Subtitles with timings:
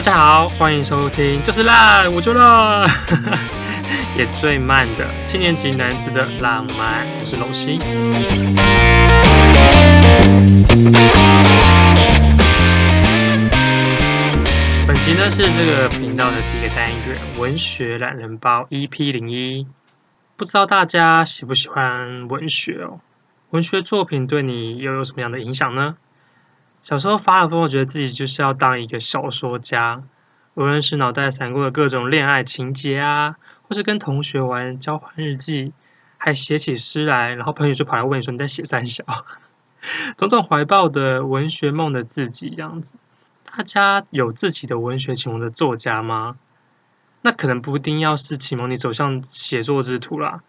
[0.00, 2.88] 大家好，欢迎收听，就是烂，我就烂，
[4.16, 7.78] 也最慢的七年级男子的浪漫，我是龙西。
[14.86, 19.66] 本集呢是这个频道的第一个单元——文学懒人包 EP 零一。
[20.34, 23.00] 不知道大家喜不喜欢文学哦？
[23.50, 25.96] 文学作品对你又有什么样的影响呢？
[26.82, 30.02] 小时候发了疯，我觉得自己就是要当一个小说家，
[30.54, 35.72] 无论是脑袋闪过的各种恋爱情节啊，或是跟同学玩交换日记，
[36.16, 39.04] 还写起诗来，然后朋友就跑来问你说，你在写三小，
[40.16, 42.94] 种种怀抱的文学梦的自己这样子。
[43.44, 46.36] 大家有自己的文学启蒙的作家吗？
[47.22, 50.40] 那可能不一定要是启蒙你走向写作之途啦，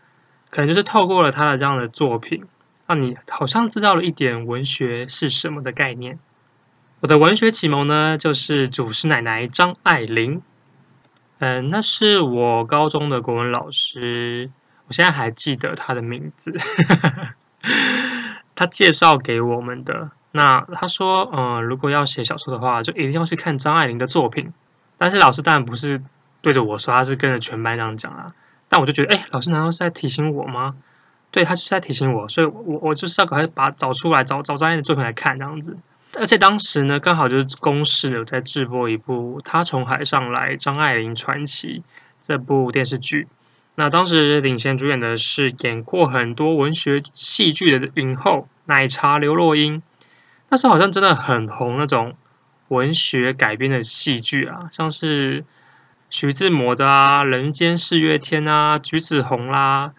[0.49, 2.45] 可能就是透过了他的这样的作品。
[2.91, 6.19] 让你好像知道了一点文学是什么的概念。
[6.99, 10.41] 我的文学启蒙呢，就是祖师奶奶张爱玲。
[11.39, 14.51] 嗯，那是我高中的国文老师，
[14.87, 16.53] 我现在还记得他的名字。
[18.53, 20.11] 他介绍给我们的。
[20.33, 24.51] 那他说，嗯，如果要写小说的话，就一定要去看张爱玲的作品。
[24.97, 26.03] 但是老师当然不是
[26.41, 28.33] 对着我说，他是跟着全班这样讲啊。
[28.67, 30.75] 但我就觉得，哎，老师难道是在提醒我吗？
[31.31, 35.77] 对，他就是在提醒我，所以我我就是要赶快把找出来，找找张爱玲的作品来看这样子。
[36.19, 41.79] 而且当时呢，刚好就是公视有在直播一部《他从海上来：张爱玲传奇》
[42.21, 43.29] 这部电视剧。
[43.75, 49.81] 那当时领衔主演的是演过很多文学戏剧的影后奶茶刘若英。
[50.49, 52.13] 那时候好像真的很红那种
[52.67, 55.45] 文学改编的戏剧啊，像是
[56.09, 59.93] 徐志摩的啊《人间四月天》啊，《橘子红》啦。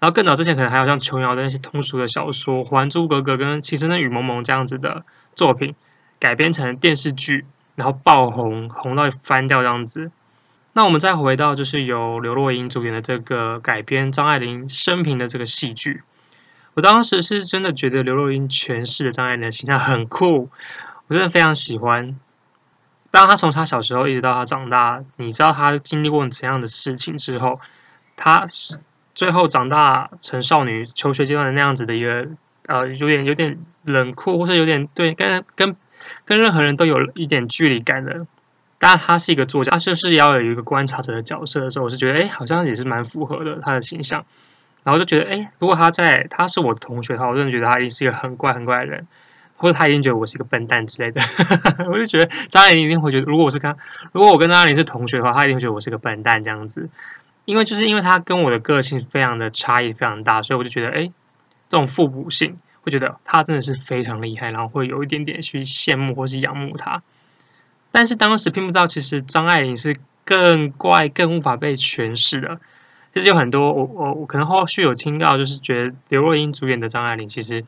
[0.00, 5.74] 然后更早之前，可能还有像琼瑶的那些通俗的小说，《还珠格格》跟《情深深雨蒙蒙》这样子的作品
[6.18, 10.10] 改编成电视剧，然后爆红，红到翻掉这样子。
[10.72, 16.00] 那我们再回到就是由刘若英主演的这个改编张爱玲生平的这个戏剧，
[16.72, 20.48] 我当时是真的觉得刘若英诠释的张爱玲的形象很酷，
[21.08, 22.18] 我真的非常喜欢。
[23.10, 27.60] 当她从她小时候一直到她长大，你知道她经历过怎样的事情之后，
[28.16, 28.46] 她。
[29.14, 32.26] 最后长大成少女求学阶段的那样子的一个
[32.66, 35.74] 呃，有点有点冷酷，或是有点对跟跟
[36.24, 38.26] 跟任何人都有一点距离感的。
[38.78, 44.24] 当然，他是一个作家，他就是要有一个观察者的角色的时候，我是觉得哎，好像也是蛮符合的他的形象。
[44.82, 49.06] 然后就觉得哎，如果他在他是我同学的话，我真的觉得他一定是一个很怪很怪的人，
[49.56, 51.20] 或者他一定觉得我是一个笨蛋之类的。
[51.92, 53.76] 我就觉得张爱玲一定会觉得，如果我是跟，
[54.12, 56.88] 如果我跟张爱玲是同学的话，他一定会觉得我是个笨蛋这样子。
[57.50, 61.10] 因为就是因为他跟我的个性非常的差异非常大，所以我就觉得，哎，
[61.68, 67.02] 这种互补性，会觉得他真的是非常厉害，然后会有一点点去羡慕或是仰慕他。
[67.90, 72.60] 但是当时并不知道，其实张爱玲是更怪、更无法被诠释的。
[73.12, 77.64] 其实有很多，我我我可能后续有听到，就是觉得刘若英主演的张爱玲其实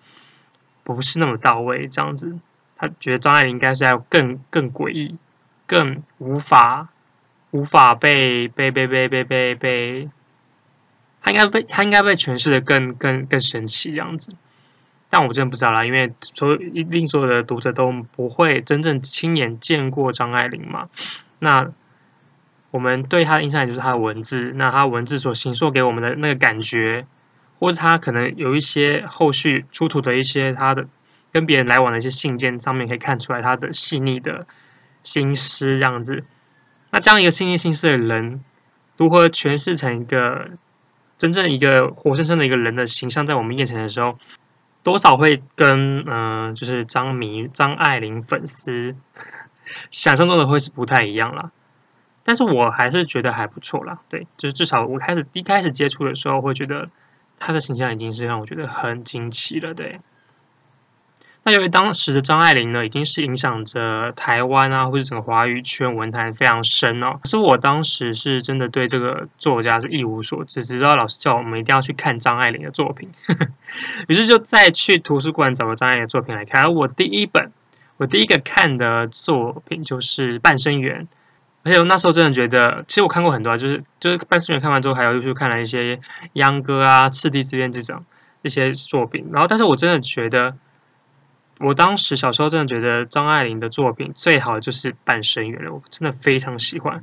[0.84, 2.38] 不是那么到位，这样子，
[2.76, 5.16] 他觉得张爱玲应该是要更更诡异、
[5.66, 6.91] 更无法。
[7.52, 10.10] 无法被被被被被被被，
[11.22, 14.34] 他应该被他应该被诠释的更更更神奇这样子，
[15.10, 20.88] 但我真的不知道啦，因为所有一定所有的读者都不会真正亲眼见过张爱玲嘛。
[21.40, 21.70] 那
[22.70, 27.06] 我们对他的印象也就是他的文字，那他文字所形塑给我们的那个感觉，
[27.58, 30.88] 或者他可能有一些后续出土的一些他的
[31.30, 34.46] 跟别人来往的一些信件上面可以看出来他的细腻的
[35.02, 36.24] 心思这样子。
[36.92, 38.44] 那这样一个心灵心思的人，
[38.98, 40.50] 如何诠释成一个
[41.16, 44.19] 真正一个活生生的一个人的形象，在我们面前的时候，
[44.82, 48.94] 多少会跟嗯、就是张迷张爱玲粉丝
[49.91, 51.50] 想象中的会是不太一样啦。
[52.25, 56.91] 但是我还是觉得还不错啦，对，就是至少我开始一开始接触的时候，会觉得
[57.41, 59.98] 他的形象已经是让我觉得很惊奇了，对。
[61.44, 67.19] 那由于当时的张爱玲呢，已经是影响着台湾啊，或者整个华语圈文坛非常深哦。
[67.21, 73.11] 可是我当时是真的对这个作家是一无所知，直到老师叫我们一定要去看张爱玲的作品，
[74.06, 76.62] 于是就再去图书馆找了张爱玲的作品来看。
[76.62, 77.50] 而我第一本，
[77.97, 81.03] 我第一个看的作品就是《半生缘》，
[81.65, 85.97] 而且我那时候真的觉得，其实我看过很多，就是就是《半生缘》看完之后，还有又去看了一些
[86.35, 88.05] 《秧歌》啊、《赤地之恋》这种
[88.43, 89.27] 一些作品。
[89.33, 90.55] 然后，但是我真的觉得。
[91.62, 97.03] 我当时小时候真的觉得张爱玲的作品最好就是《半生缘》了，我真的非常喜欢。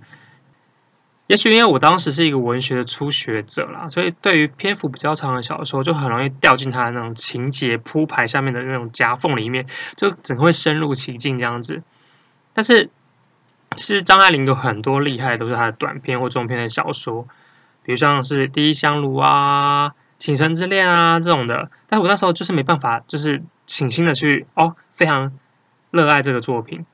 [1.28, 11.84] 也许因为我当时是一个文学的初学者啦，所以对于篇幅比较长的小说，就很容易掉进他的那种情节铺排下面的那种夹缝里面，就整个会深入其境这样子。
[12.52, 12.90] 但是
[13.76, 17.28] 其实张爱玲有很多厉害，都是她的短篇或中篇的小说，
[17.84, 21.70] 比如像是《第一香炉》啊、《倾城之恋》啊这种的。
[21.88, 25.32] 但是我那时候就是没办法，就是倾心的去哦，非常
[25.92, 26.88] 热爱这个作品。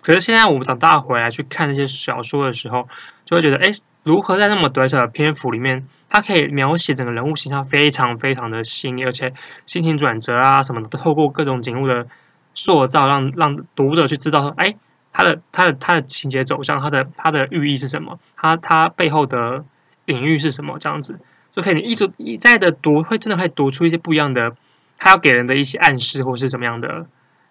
[0.00, 2.88] 可是现在我们长大回来去看那些小说的时候，
[3.24, 3.68] 就会觉得，哎，
[4.04, 9.34] 如何在那么短小的篇幅里面，它可以描写整个人物形象非常非常的细腻，而且
[9.66, 12.06] 心情转折啊什么的，都透过各种景物的
[12.54, 14.76] 塑造，让让读者去知道说，哎，
[15.12, 19.64] 他的他的他的情节走向，他的他的寓意是什么，他他背后的
[20.06, 21.18] 隐喻是什么，这样子
[21.52, 24.54] 就可以你一直一再的读，会真的会读出一些不一样的，
[24.98, 27.06] 他要给人的一些暗示，或是什么样的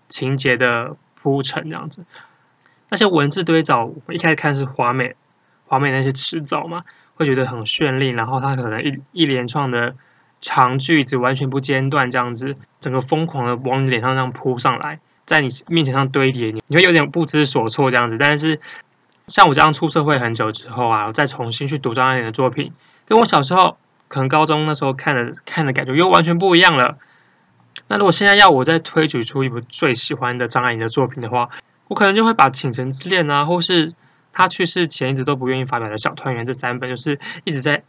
[0.09, 2.03] 情节的铺陈，这样子。
[2.89, 5.15] 那些文字堆藻，我一开始看是华美，
[5.65, 6.83] 华美那些词藻嘛，
[7.15, 8.09] 会觉得很绚丽。
[8.09, 9.95] 然后它可能一一连串的
[10.39, 18.17] 长句子完全不间断，这样子，整个疯狂的往你脸上这样扑上来，在你面前上堆叠，你你会有点不知所措这样子。
[18.17, 18.59] 但是
[19.27, 22.71] 像我这样出社会很久之后啊，我再重新去读张爱玲的作品，
[23.05, 23.77] 跟我小时候
[24.07, 26.97] 可能高中那时候看的看的感觉又完全不一样了。
[27.87, 31.49] 那如果现在要我再推举出一部最喜欢的张爱玲的作品的话，
[31.87, 33.93] 我可能就会把《倾城之恋》啊，或是
[34.33, 37.83] 她去世前一直都不愿意发表的《小团圆》这三本，就是一直在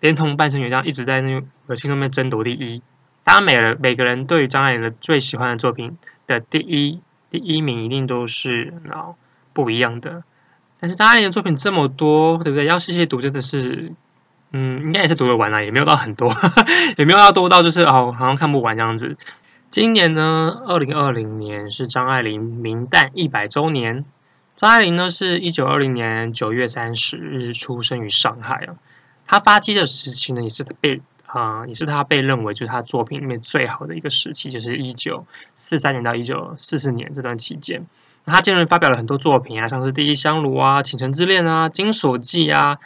[0.00, 2.80] 连同《半生缘》这样一直在那个心中面争夺第一。
[3.24, 7.00] 当然，每人每个人对张爱玲的最喜欢的作品的第一
[7.30, 9.16] 第一名一定都是然后
[9.52, 10.22] 不一样的。
[10.80, 12.64] 但是张爱玲的作品这么多，对不对？
[12.64, 13.92] 要细细读真的是，
[14.52, 16.32] 嗯，应该也是读得完了，也没有到很多，
[16.98, 19.16] 也没有要多到就是哦，好像看不完这样子。
[19.68, 24.04] 今年呢，二零二零年是张爱玲冥诞一百周年。
[24.56, 28.74] 张爱玲呢，是一九二零年九月三十日出生于上海啊。
[29.26, 35.24] 她发迹的时期呢，也是被啊、也是她被认为就是她作品里面最好的一个时期，就是一九
[35.54, 37.86] 四三年到一九四四年这段期间。
[38.26, 42.78] 她接连发表了很多作品啊，像是《第一香炉》啊，《倾城之恋》啊，《金锁记》啊，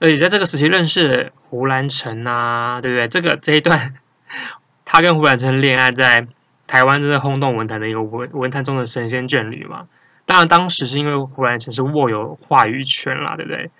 [0.00, 3.06] 而且在这个时期认识胡兰成啊，对不对？
[3.06, 3.94] 这个这一段。
[4.84, 6.26] 他跟胡兰成恋爱，在
[6.66, 9.86] 台湾真的轰动文坛的一个文文坛中的神仙眷侣嘛。
[10.24, 13.70] 当然，当时是因为胡兰成是握有话语权啦，对不对？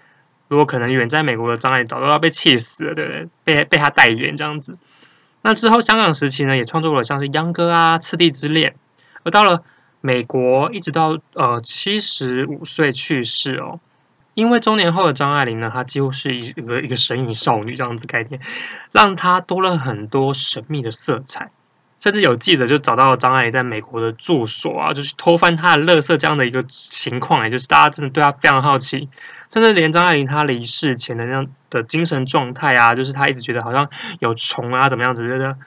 [0.48, 3.28] 如果可能远在美国的张爱早都要被气死了，对不对？
[3.44, 4.76] 被被他代言这样子。
[5.42, 8.70] 那之后，香港时期呢，也创作了像是《秧歌》啊，《次第之恋》。
[9.22, 9.62] 而到了
[10.00, 13.80] 美国，一直到呃七十五岁去世哦。
[14.40, 18.40] 因为中年后的张爱玲呢，她几乎是一个一个神隐少女这样子概念，
[18.90, 21.50] 让她多了很多神秘的色彩。
[22.00, 29.10] 甚至有记者就找到了张爱玲在美国的住所啊，就是偷翻她的垃圾这样的一个情况，也就是大家真的对她非常好奇。
[29.52, 33.86] 甚至连张爱玲她离世前的那样的精神状态啊，就是她一直觉得好像
[34.20, 35.58] 有虫啊怎么样子的，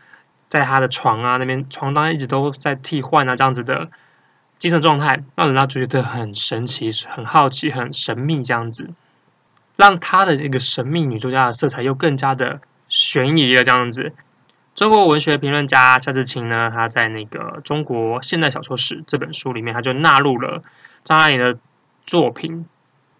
[0.49, 3.89] 在她的床啊那边床单一直都在替换啊这样子的。
[4.57, 8.91] 精神状态让人家就觉得很神奇、很好奇、很神秘，这样子，
[9.75, 13.63] 让他的这个神秘女作家的色彩又更加的悬疑了。
[13.63, 14.13] 这样子，
[14.73, 20.63] 中国文学评论家夏志清呢，他在那个《中国现代小说史》这本书里面，他就纳入了
[21.03, 21.57] 张爱玲的
[22.05, 22.65] 作品，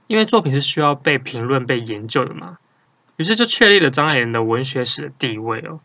[0.07, 2.57] 因为作品是需要被评论、被研究的嘛，
[3.17, 5.79] 于是就确立了张爱玲的文学史的地位哦。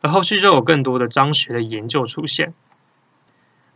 [0.00, 2.52] 而后续就有更多的张学的研究出现。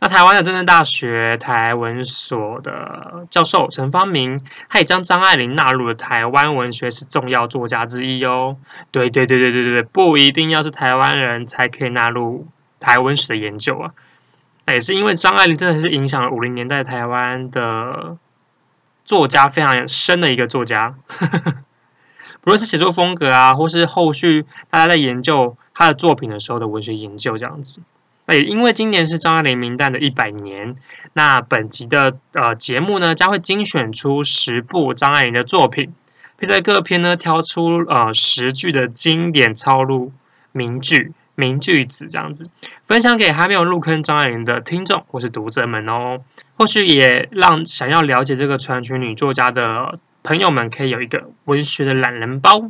[0.03, 8.57] 那台湾的政治大学台文所的教授陈方明，他也将张爱玲纳入了台湾文学史重要作家之一哦。
[8.89, 12.47] 对对对对对对，不一定要是台湾人才可以纳入
[12.79, 13.91] 台文史的研究啊。
[14.69, 18.17] 也是因为张爱玲真的是影响了五零年代台湾的
[19.05, 20.95] 作家非常深的一个作家，
[22.41, 27.83] 不论是写作风格啊，或是后续大家在研究他的作品的时候的文学研究这样子。
[28.25, 30.75] 那也，因为今年是张爱玲冥诞的一百年，
[31.13, 35.91] 那本集的呃节目呢，将会精选出十部张爱玲的作品，
[36.37, 40.13] 并在各篇呢挑出呃十句的经典抄录
[40.51, 42.47] 名句、名句子这样子，
[42.85, 46.21] 分享给还没有入坑张爱玲的听众或是读者们哦。
[46.57, 52.69] 或许也让想要了解这个传奇女作家的朋友们，可以有一个文学的懒人包。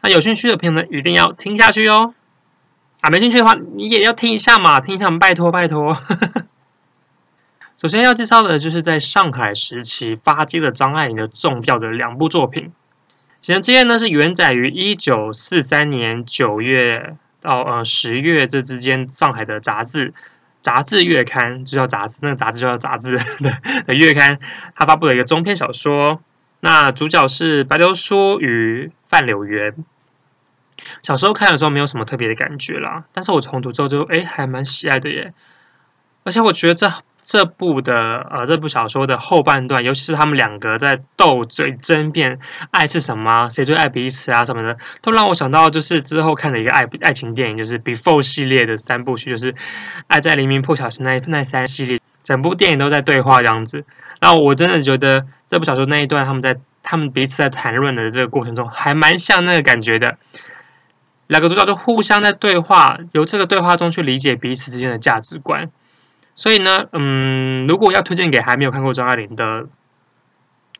[0.00, 2.14] 那有兴趣的朋友们一定要听下去哦。
[3.00, 5.96] 啊，没兴趣的话，你也要听一下嘛，听一下，拜托拜托。
[7.80, 12.64] 首先要介绍的就是在上海时期发迹的张爱玲的重要的两部作品。
[13.40, 20.12] 《倾城之恋》呢是原载于一九四三年九月到呃十月这之间上海的杂志
[20.60, 23.16] 杂志月刊，就叫杂志，那个杂志就叫杂志
[23.86, 24.40] 的月刊，
[24.74, 26.20] 他发布了一个中篇小说。
[26.60, 29.72] 那主角是白流苏与范柳原。
[31.02, 35.32] 小时候看的时候没有什么特别的感觉啦，但是我重读之后就哎还蛮喜爱的耶，
[36.24, 36.90] 而且我觉得这
[37.22, 37.94] 这部的
[38.30, 42.38] 呃这部小说的后半段，尤其是他们两个在斗嘴争辩
[42.70, 49.52] 爱是什么，谁最爱彼此啊什么的，都让我想到就是之后看的一个爱爱情电影，就是 Before 系列的三部曲，就是
[50.06, 53.84] 《爱在黎明破晓时》那那三系列，整部电影都在对话这样子。
[54.20, 60.16] 然后我真的觉得这部小说那一段他们在他们彼此在谈论的这个过程中，还蛮像那个感觉的。
[61.28, 65.70] 两个主角就互相在对话，由这个对话中去理解彼此之间的价值观。
[66.34, 69.66] 所以呢，嗯，如果要推荐给还没有看过张爱玲的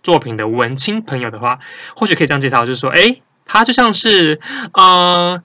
[0.02, 1.58] 作品的文青朋友的话，
[1.94, 4.40] 或许可以这样介绍，就是说，诶，它就像是，
[4.72, 5.42] 呃，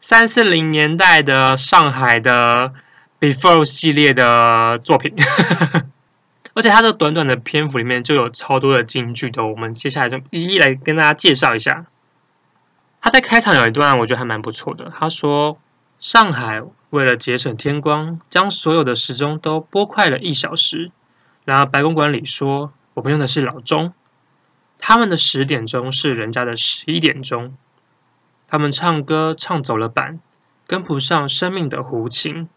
[0.00, 2.72] 三四零年代的上海的
[3.20, 5.14] Before 系列的作品，
[6.54, 11.86] 而且它这短短的篇幅里面就有超多的金句的，我们接下来就一一来跟大家介绍一下。
[13.02, 14.88] 他在开场有一段，我觉得还蛮不错的。
[14.94, 15.58] 他说
[15.98, 20.92] ：“上海为了节省天光，将所有的时钟都拨快了一小时。
[21.44, 23.92] 然而白公馆里说，我们用的是老钟，
[24.78, 27.56] 他们的十点钟是人家的十一点钟。
[28.46, 30.20] 他们唱歌唱走了板，
[30.68, 32.48] 跟不上生命的胡琴。”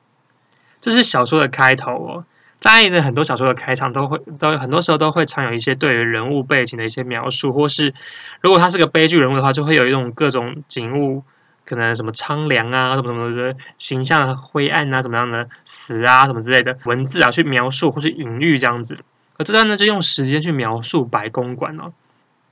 [0.79, 2.25] 这是小说的开头哦。
[2.59, 7.93] 在很多小说的开场都会都很多时候都会常有一些对于人物背景的一些描述，或是
[8.41, 11.23] 如果他是个悲剧人物的话，就会有一种各种景物，
[11.63, 18.97] 可能什么苍凉啊，什么什么的形象灰暗啊，怎么样的死啊，什么之类的文字啊去描述或是隐喻这样子。
[19.37, 21.93] 而这段呢，就用时间去描述白公馆哦。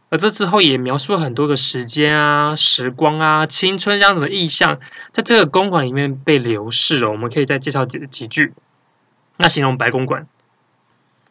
[0.10, 4.78] 而这之后也描述了很多个时间啊、时光啊、青春这样子的意象，
[5.12, 7.10] 在这个公馆里面被流逝哦。
[7.12, 8.54] 我们可以再介绍几几句。
[9.38, 10.28] 那形容白公馆，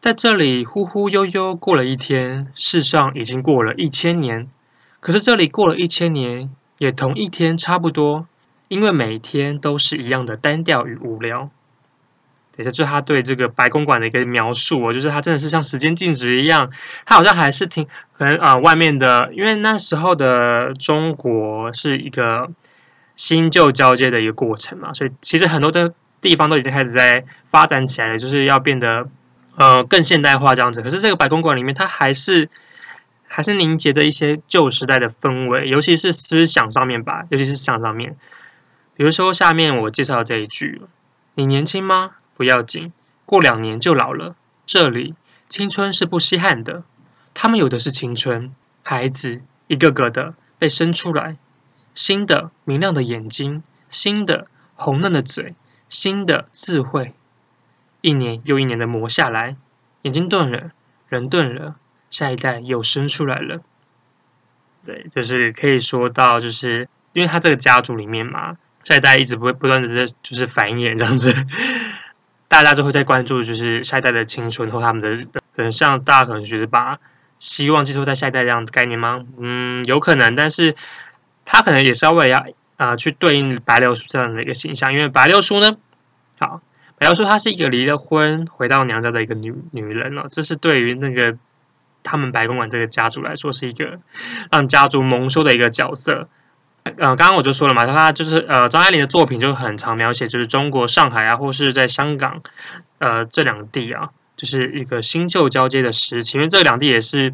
[0.01, 4.49] 在这里忽忽悠悠过了一天，世上已经过了一千年。
[4.99, 8.27] 可是这里过了一千年，也同一天差不多，
[8.67, 11.51] 因为每天都是一样的单调与无聊。
[12.57, 16.69] 对，这就是他对这个白公馆的一个描述哦，就是他真的是像时间静止一样，
[17.07, 22.51] 他好像还是挺可能啊、外面的，因为那时候的中国是一个
[23.15, 25.95] 新旧交接的一个过程嘛，所以其实很多的。
[26.23, 29.09] 地方都已经开始在发展起来了，就是要变得
[29.57, 30.81] 呃更现代化这样子。
[30.81, 32.49] 可是这个白公馆里面，它还是
[33.27, 38.17] 还是凝结着一些旧时代的氛围，尤其是思想上面吧，尤其是思想上面。
[38.95, 40.83] 比如说下面我介绍这一句
[41.35, 42.13] ：“你年轻吗？
[42.37, 42.93] 不要紧，
[43.27, 44.37] 过两年就老了。
[44.65, 45.15] 这里
[45.49, 46.85] 青春是不稀罕的，
[47.35, 51.37] 他们有的是青春，孩子一个个的被生出来，
[51.95, 55.55] 新的明亮的眼睛，新的红嫩的嘴。”
[55.93, 57.13] 新的智慧，
[58.01, 59.57] 一年又一年的磨下来，
[60.01, 60.71] 眼睛钝了，
[61.11, 61.77] 人钝了，
[62.09, 63.61] 下一代又生出来了。
[64.87, 71.31] 对，就是可以说到，就是因为他这个家族里面嘛，下一代一直不会不断的在就是繁衍这样子，
[72.49, 75.15] 大家都会在关注，就是下一代的青春或他们的，
[75.55, 76.99] 可能像大家可能觉得把
[77.39, 79.27] 希望寄托在下一代这样的概念吗？
[79.37, 80.75] 嗯，有可能，但是
[81.45, 82.47] 他可能也是要为了要。
[82.77, 85.77] 啊、去对应白流苏这样的一个形象，因为白流苏呢，
[86.39, 86.61] 好，
[86.99, 91.37] 白流苏她是一个离了婚回到娘家的一个女女人了，这是对于那个
[92.03, 94.01] 他们白公馆这个家族来说是一个
[94.51, 96.29] 让家族蒙羞的一个角色。
[96.85, 102.43] 呃，刚刚我就说了嘛，他就是呃，张爱玲的作品就很常描写，就是中国上海啊，或是在香港，
[102.99, 107.33] 呃，这两地啊，就是一个新旧交接的时期，因为这两地也是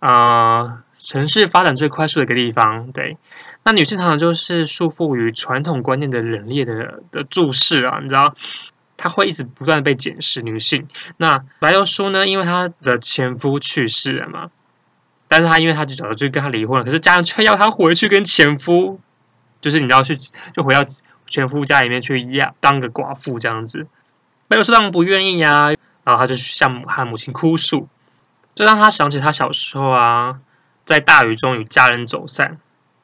[0.00, 3.16] 呃城市发展最快速的一个地方，对。
[3.64, 8.34] 那女性常常就是束缚于传统观念的冷冽的的注视啊，你知道，
[8.96, 10.42] 她会一直不断被检视。
[10.42, 10.88] 女性，
[11.18, 12.26] 那白流苏呢？
[12.26, 14.50] 因为她的前夫去世了嘛，
[15.28, 18.98] 但是她因为她就早就跟他离婚了，可是家人却要她回去跟前夫，
[19.60, 20.84] 就是你知道去就回到
[21.26, 23.86] 前夫家里面去一样当个寡妇这样子。
[24.48, 27.88] 白流苏当然不愿意呀、啊，然后她就向她母亲哭诉，
[28.56, 30.40] 这让她想起她小时候啊，
[30.84, 32.58] 在大雨中与家人走散。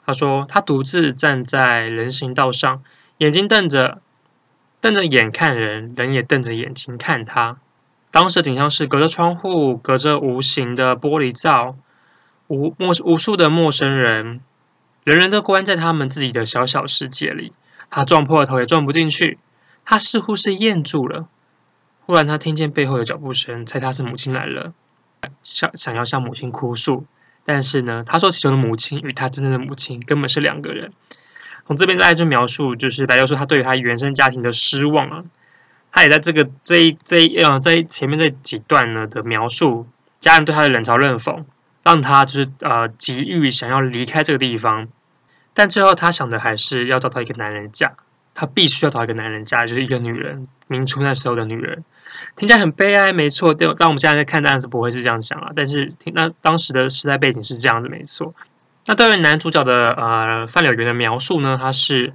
[0.08, 2.82] 他说：“他独自站在人行道上，
[3.18, 4.00] 眼睛瞪着，
[4.80, 7.58] 瞪着眼看人，人也瞪着眼睛看他。
[8.10, 11.76] 当时的景象是隔着窗户，隔着无形的玻璃罩，
[12.46, 14.40] 无陌无数的陌生人，
[15.04, 17.52] 人人都关在他们自己的小小世界里。
[17.90, 19.38] 他撞破了头也撞不进去。
[19.84, 21.28] 他似乎是咽住了。
[22.06, 24.72] 忽然，他听见背后有脚步声，猜他是母亲来了，
[25.42, 27.04] 想想要向母亲哭诉。”
[27.50, 30.92] 但是呢，他说其中的母亲与他真正的母亲根本是两个人。
[31.66, 35.24] 从这边再来就描述，就是白教授他对于他原生家庭的失望啊。
[35.90, 39.86] 他也在这个这一这一呃这前面这几段呢的描述，
[40.20, 41.42] 家人对他的冷嘲热讽，
[41.82, 44.86] 让他就是呃急于想要离开这个地方。
[45.54, 47.94] 但最后他想的还是要找到一个男人嫁，
[48.34, 51.82] 他必须要找一个男人嫁，就是一个女人，明初那时候的女人，
[52.36, 53.54] 听起来很悲哀，没错。
[53.54, 55.50] 对，但我们现在在看，当然是不会是这样想啊。
[55.54, 58.34] 但是听，那当时的时代背景是这样子，没错。
[58.86, 62.12] 那对于男主角的呃范柳原的描述呢，他是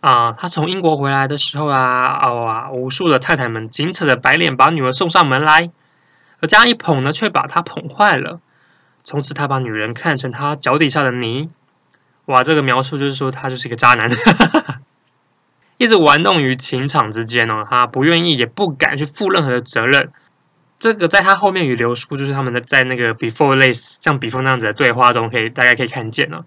[0.00, 5.70] 啊、他从英国回来的时候啊，哦，无数的太太们紧扯着白脸把女儿送上门来，
[6.40, 8.40] 而这样一捧呢，却把她捧坏了。
[9.02, 11.50] 从此，他把女人看成他脚底下的泥。
[12.26, 14.08] 哇，这个描述就是说，他就是一个渣男，
[15.80, 17.66] 一直玩弄于情场之间哦。
[17.70, 20.10] 他不愿意，也不敢去负任何的责任。
[20.78, 26.44] 这个在他后面与流苏，就是他们的在那个 before 类似像 before 那样子的对话中，可以大家可以看见哦，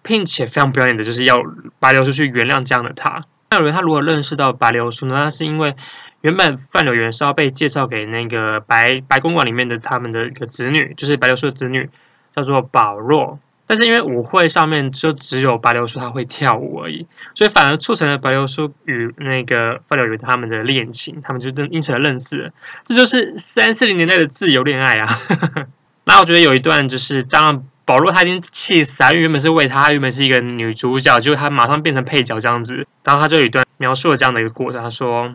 [0.00, 1.42] 并且非常表演的就是要
[1.80, 3.24] 白流苏去原谅这样的他。
[3.50, 5.14] 那有人他如何认识到白流苏呢？
[5.16, 5.74] 那是因为
[6.20, 11.90] 原本范柳原是要被介绍给那个白白公馆里面的他们的一个子女，就是白流苏的子女，
[12.32, 13.40] 叫做保若。
[13.72, 22.50] 但是因为舞会上面就只有白流苏他会跳舞而已，所以反而促成了白流苏与那个范柳原他们的恋情，他们就因此而认识了。
[22.84, 25.08] 这就是三四零年代的自由恋爱啊！
[26.04, 32.86] 那我觉得有一段就是，当然保罗他已经气死了，原本是为他，原本是一个女主角，结果他马上变成配角这样子。
[33.04, 35.32] 然后他就有一段描述了这样的一个过程，他说：“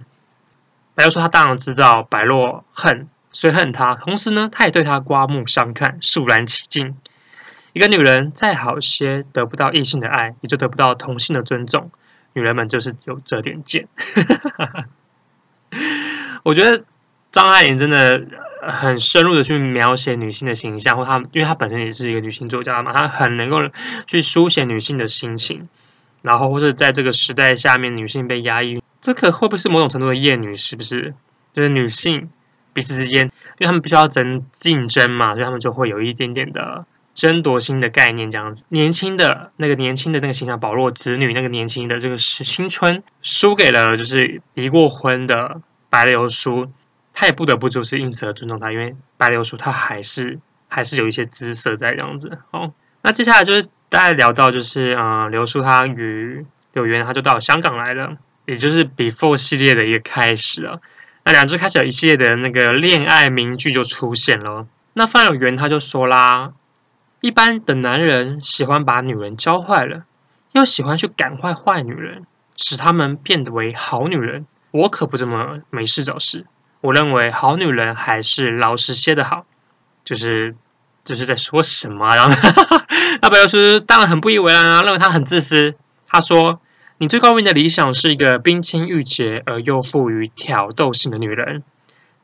[0.94, 6.96] 白流苏他当然知道白若恨，所以恨他，同时呢，他也对他刮目相看，肃然起敬。”
[7.78, 11.92] 一个女人再好些，得不到异性的爱，也就得不到同性的尊重。
[12.34, 13.88] 女人们就是有这点贱。
[16.42, 16.84] 我觉得
[17.32, 18.26] 张爱玲真的
[18.68, 23.60] 很深入的去描写女性的形象，或她，因为她本身也是一个女性作家嘛，她很能够
[24.08, 25.70] 去书写女性的心情，
[26.24, 30.58] 然后或者在这个时代下面，女性被压抑，这可会不会是某种程度的厌女？
[30.58, 31.14] 是不是？
[31.54, 32.28] 就是女性
[32.74, 36.84] 彼此之间，因为她们必须要争竞争嘛，所以她们就会有一点点的。
[37.18, 45.60] 争夺心的概念这样子，年轻的那个年轻的那个形象，保罗子女那个年轻的这个是青春，输给了就是离过婚的
[45.90, 46.72] 白流苏，
[47.16, 52.38] 他也不得不就是因此而尊重他，因为白流苏他还是还是有一些姿色在这样子。
[52.52, 60.80] 好，那接下来就是大家聊到就是呃流苏他与柳原他就到香港来了，也就是 Before 系列的一个开始了。
[61.26, 64.68] 那两只开始有一系列的那个恋爱名句就出现了。
[64.94, 66.54] 那范柳原他就说啦。
[67.22, 70.04] 一般的男人喜欢把女人教坏了，
[70.52, 72.26] 又喜欢去感化坏女人，
[72.56, 74.46] 使她们变得为好女人。
[74.72, 76.46] 我可不这么没事找事。
[76.82, 79.46] 我认为好女人还是老实些的好。
[80.06, 80.56] 就是
[81.04, 82.16] 就是在说什么啊？
[82.16, 82.34] 然后
[83.22, 85.76] 那白流苏当然很不以为然啊，认为他很自私。
[86.08, 86.62] 他说
[87.00, 91.62] ：“你最高明的理想是一个冰清玉洁而又富于挑逗性的女人。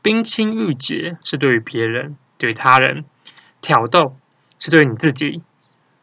[0.01, 3.03] 冰清玉洁是对于别人，对于他人
[3.59, 4.15] 挑逗。”
[4.63, 5.41] 是对你自己。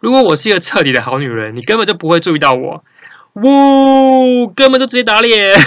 [0.01, 2.85] 如果我是一个彻底的好女人，你根本就不会注意到我。
[3.35, 5.59] 呜，根本就直接打脸。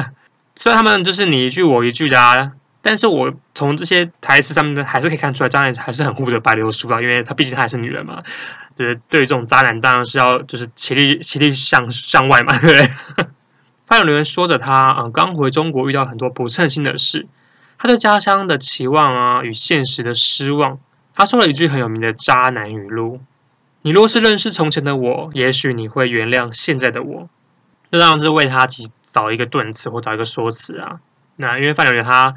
[0.56, 8.22] 虽然他们就是你一句我一句的啊，但是我从这些台词上面还是可以看出来，张爱还是很护着白流苏啊，因为她毕竟她还是女人嘛。
[8.78, 13.28] 就是对于这种渣男，当然是要就是起立起立向向外嘛，对不对？
[13.86, 17.26] 范柳原说着他啊，刚回中国遇到很多不称心的事，
[17.78, 20.78] 他对家乡的期望啊与现实的失望。
[21.18, 23.20] 他说了一句很有名的渣男语录
[23.82, 27.28] ：“你若是认识从前的我，也许你会原谅现在的我。”
[27.90, 28.68] 这当然是为他
[29.02, 31.00] 找一个顿词或找一个说辞啊。
[31.34, 32.36] 那因为范柳原他，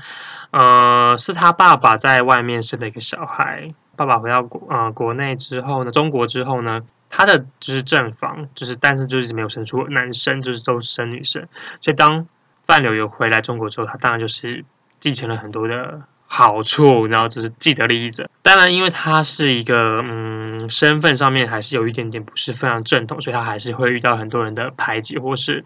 [0.50, 3.72] 呃，是他爸爸在外面生的一个小孩。
[3.96, 11.48] 爸爸回到国呃国内之后呢，中国之后呢，他的就是正房，就是但是就是没有生出男生，就是都是生女生。
[11.80, 12.26] 所以当
[12.66, 14.66] 范柳原回来中国之后，他当然就是
[15.00, 16.02] 继承了很多的。
[16.34, 18.30] 好处，然后就是既得利益者。
[18.42, 25.66] 当然，因为他是一个嗯，身份上面还是有一点点不是非常正统，所以他还是会遇到很多人的排挤或是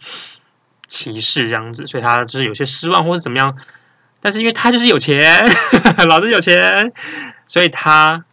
[0.88, 3.56] 歧视这样子，所以他就是有些失望或是怎么样。
[4.22, 5.46] 但是因为他就是有钱，
[6.10, 6.92] 老子有钱，
[7.46, 8.26] 所以他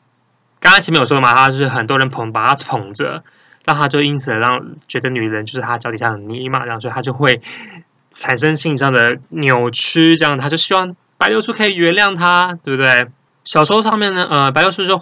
[0.58, 3.22] 刚刚前面有说嘛，他就是很多人捧，把他捧着，
[3.66, 7.42] 让他就因此让觉得女人就是他脚底下的泥嘛，然后所以他就会
[8.08, 10.96] 产生心理上的扭曲，这样他就希望。
[11.22, 13.06] 白流叔可以原谅他，对不对？
[13.44, 15.00] 小说上面呢，呃，白流叔就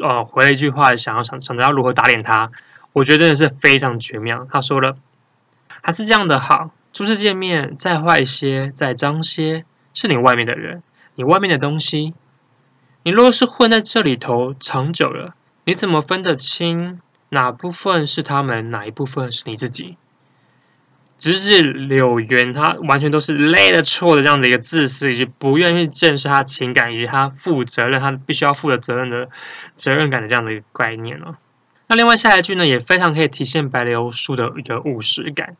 [0.00, 2.50] 呃回了一句话，想要想想着要如何打脸他。
[2.92, 4.44] 我觉得真的是非常绝妙。
[4.50, 4.96] 他说了，
[5.80, 10.82] 还是这样的好，初次见面再坏一些，再脏些，是你外面的人，
[11.14, 12.14] 你外面的东西。
[13.04, 15.34] 你若是混在这里头长久了，
[15.66, 19.96] 你怎么分得清哪部分是他们，哪一部分是你自己？
[21.20, 29.28] 直至柳原，他完全都是累了错的这样的一个自私，以及不愿意正视他情感，以及他负责任，他必须要负的责任的
[29.76, 31.36] 责任感的这样的一个概念哦。
[31.86, 35.56] 那另外下一句呢，也非常可以体现白流树的一个务实感。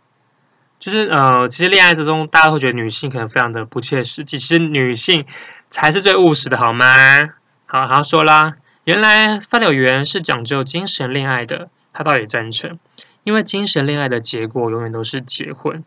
[0.78, 5.26] 就是呃，其实恋爱之中，大家会觉得女性可能非常的不切实际，其实女性
[5.68, 6.86] 才是最务实的，好吗？
[7.66, 12.78] 好，他说啦，原来范柳原是讲究精神恋爱的，他倒也赞成，
[13.24, 15.84] 因为精神恋爱的结果永远都是结婚，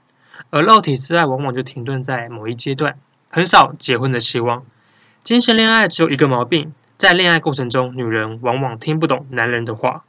[0.50, 2.98] 而肉体之爱往往就停顿在某一阶段，
[3.30, 4.64] 很少结婚的希望。
[5.24, 10.04] 精神恋爱只有一个毛病，在恋爱过程中，女人往往听不懂男人的话，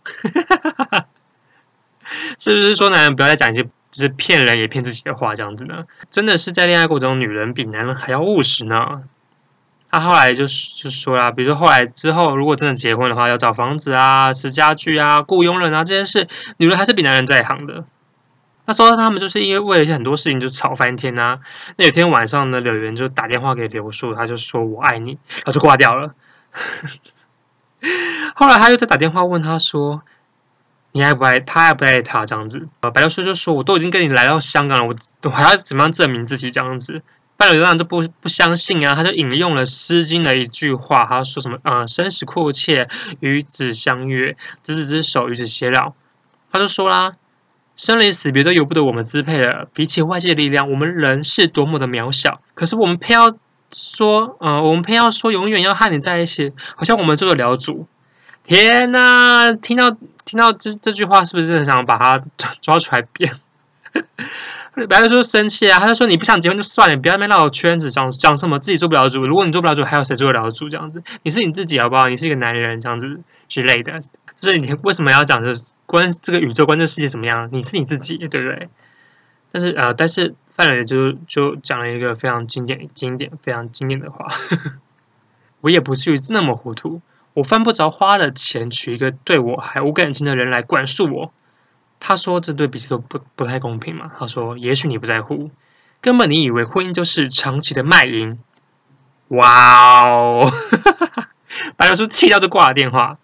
[2.39, 3.67] 是不是说男人不要再讲一些？
[3.95, 9.05] 就是骗人也骗自己的话，这样子呢，真的是在恋爱过程中，女人比男人还要务实呢。
[9.99, 16.29] 他后来就就说啦，比如说后来之后，如果真的结婚的话，要找房子啊、吃家具啊、雇佣人啊这些事，
[16.59, 17.85] 女人还是比男人在行的。
[18.67, 21.39] 那说到他们就是因为为了一些很多事情就吵翻天啊。
[21.77, 26.15] 那有天晚上呢，柳原就打电话给刘树，他就说我爱你，然后就挂掉了。
[28.35, 30.03] 后来他又再打电话问他说。
[30.97, 31.61] 你爱不爱他？
[31.61, 32.25] 爱不爱他？
[32.25, 36.53] 这样子，呃，白流苏就说：“我都已经跟你来到香港了，我我还要怎么样证明自己？
[36.53, 37.03] 这样子，
[37.37, 38.95] 范柳原都不不相信啊！
[38.95, 41.59] 他就引用了《诗经》的一句话，他说什么？
[41.63, 42.89] 呃，生死阔切，
[43.21, 45.93] 与子相悦，执子之手，与子偕老。
[46.51, 47.13] 他就说啦，
[47.77, 52.41] 生离死别都由不得我们支配了，比起外界的力量，我们人是多么的渺小。
[52.55, 53.37] 可是我们偏要
[53.73, 57.87] 说，呃，我们偏要说永远要和你在一起，好像我们做得了主。
[58.45, 62.25] 天呐，听到。”听到这这句话，是不是很想把他
[62.63, 63.31] 抓出来扁？
[64.89, 69.25] 白流苏生气啊，他就说：“你不想结婚就算了，你不要在那绕圈子，讲讲什么自己做不了主。
[69.25, 70.69] 如果你做不了主，还有谁做得了主？
[70.69, 72.09] 这样子，你是你自己好不好？
[72.09, 74.01] 你是一个男人，这样子之类的。
[74.41, 75.53] 就是你为什么要讲这
[75.87, 77.49] 关这个宇宙观这个世界怎么样？
[77.53, 78.69] 你是你自己，对不对？
[79.53, 84.27] 但是呃，但是范柳原就就讲了一个非常经典、经典、非常经典的话：
[85.63, 87.01] 我也不至于那么糊涂。”
[87.35, 91.33] 我犯不着花了钱娶一个对我还无感情的人来管束我。
[92.07, 94.11] 他说这对彼此都不不太公平嘛。
[94.19, 95.51] 他说也许你不在乎，
[96.03, 98.39] 根本你以为婚姻就是长期的卖淫。
[99.29, 100.53] 哇哦！
[101.79, 103.17] 白流苏气到就挂了电话。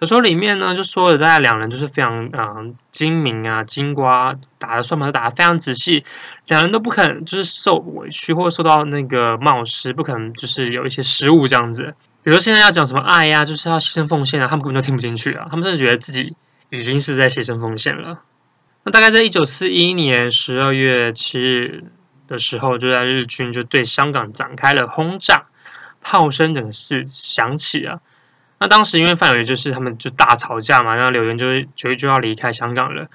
[0.00, 6.04] 小说里面呢就说了，大家两人就是非常嗯精明啊，金瓜打的算盘都打得非常仔细，
[6.48, 11.94] 两人都不肯就是受委屈或受到那个冒失，不可能就是有一些失误这样子。
[12.24, 16.34] 比如说现在要讲什么爱呀、就是要牺牲奉献啊，他们根本就听不进去啊，他们甚至觉得自己
[16.70, 18.22] 已经是在牺牲奉献了。
[18.84, 21.84] 那大概在一九四一年十二月七日
[22.28, 25.46] 的时候，就在日军就对香港展开了轰炸，
[26.00, 28.00] 炮声整个是响起啊。
[28.58, 33.08] 那当时因为范柳原就是他们就大吵架嘛，然后柳原就就就要离开香港了。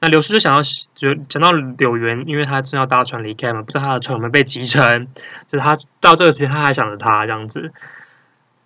[0.00, 0.60] 那刘叔就想要
[0.94, 5.08] 就讲到柳原，因为他正要搭船离开嘛，不知道他的船有没有被击沉，
[5.50, 7.72] 就是他到这个时间他还想着他这样子。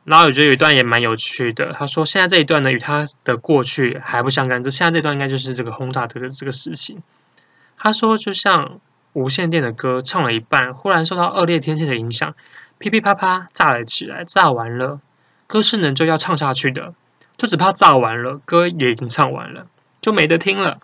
[0.09, 7.03] 然后我觉得有一段也蛮有趣的，他说现在这一段呢与他的过去还不相干，就现在这段应该就是这个轰炸的这个事情。
[7.77, 8.81] 他说就像
[9.13, 12.35] 无线电的歌唱了一半，忽然受到恶劣天气的影响，
[12.79, 15.01] 噼噼啪啪炸了起来，炸完了，
[15.47, 16.95] 歌是能就要唱下去的，
[17.37, 19.67] 就只怕炸完了，歌也已经唱完了，
[20.01, 20.79] 就没得听了。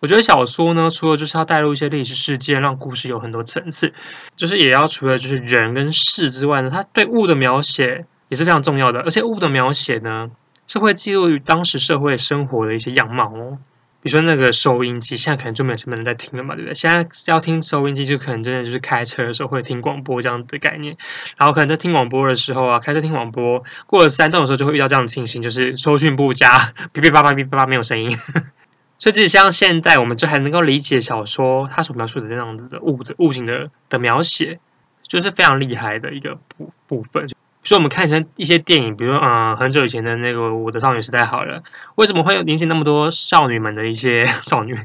[0.00, 3.94] 我觉得小说呢，除了就是要带入一些历史事件，让故事有很多层次，
[4.34, 8.06] 就是也要除了就是人跟事之外呢，他对物的描写。
[8.28, 10.30] 也是非常重要的，而且物的描写呢，
[10.66, 13.58] 是会记录于当时社会生活的一些样貌哦。
[14.02, 16.74] 比如说那个收音机，现在可能就没有什么人在听了嘛，对不对？
[16.74, 20.94] 现在要听收音机，就可能真的就是开车的时候会听广播这样的概念。
[21.38, 28.10] 然后可能在听广播的时候啊，开车听广播，过了山洞的时候就会遇到这样的情形，就是收讯不佳，噼噼啪啪噼噼啪啪没有声音。
[28.98, 34.60] 所以，即使像现在，我们就还能够理解小说它所描述的这样子的物的物景的的描写，
[35.02, 37.26] 就是非常厉害的一个部部分。
[37.64, 41.62] 所以我们看成一些电影，比如说，嗯、很久以前的那个《我的少女时代》好了，
[41.94, 44.76] 为什么会有引起那么多少女们的一些 少女，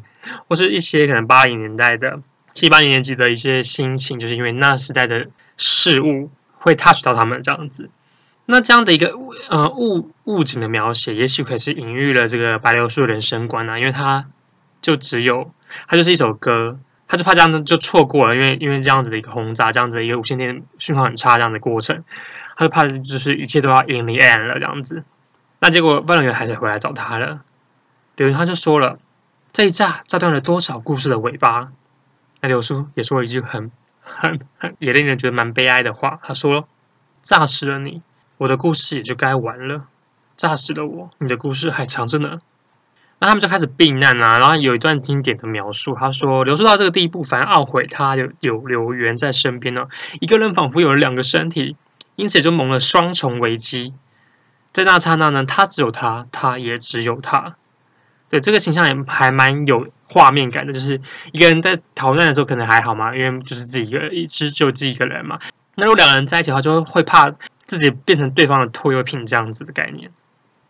[0.47, 2.19] 或是一些可能八零年代的
[2.53, 7.89] 七八年级的一些心情，就是因为那时代的事物会 touch 到他们这样子。
[8.45, 9.13] 那这样的一个
[9.49, 14.25] 呃物物景的描写，也许可是隐喻了这个白流苏的人生观啊，因为它
[14.81, 15.51] 就只有
[15.87, 16.79] 它就是一首歌。
[17.11, 22.03] 他就怕这样子就错过了，因为因为这样子的一个轰炸，这样子的一个无线电讯号很差这样的过程，
[22.60, 25.06] 他就怕就是一切都要 in the end 了这样子。
[25.62, 27.39] 那结果范柳原还是回来找他了，
[28.17, 29.00] 等于他就说了，
[29.54, 31.69] 这一炸炸断了多少故事的尾巴。
[32.41, 33.72] 那柳叔也说了一句很
[34.04, 36.67] 很很也令人觉得蛮悲哀的话，他说：
[37.22, 38.02] 炸死了你，
[38.39, 39.86] 我的故事也就该完了；
[40.36, 42.39] 炸死了我，你的故事还长着呢。
[43.22, 49.88] 那他们就开始避难啊，然后有一段经典的描述，他说：“流苏到这个地步，反而懊悔他有有柳原在身边呢。
[50.19, 51.78] 一个人仿佛有了两个身体，
[52.19, 53.93] 因此就蒙了双重危机。
[54.73, 57.55] 在那刹那呢，他只有他，他也只有他。
[58.29, 61.01] 对，这个形象也还蛮有画面感的，就是
[61.32, 65.39] 一个人在逃难的时候可能还好嘛，因为就是自己一个一只有自己一个人嘛。
[65.75, 67.32] 那如果两个人在一起的话，就会怕
[67.65, 70.12] 自己变成对方的拖油瓶这样子的概念。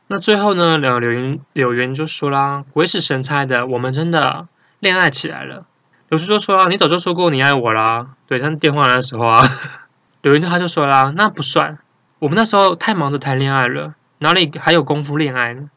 [0.07, 4.47] 那最后呢，柳云柳云就说啦：“鬼使神差的，我们真的
[4.79, 5.65] 恋爱起来了。”
[6.09, 9.43] 柳树就说啦：“你早就说过你爱我啦。”对，他电话来的时候啊，
[10.21, 11.77] 柳云他就说啦：“那不算，
[12.19, 15.69] 我们那时候太忙着谈恋爱了，哪里还有功夫恋爱呢？”